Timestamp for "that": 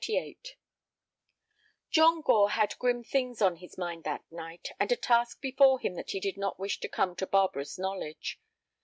4.03-4.23, 5.93-6.09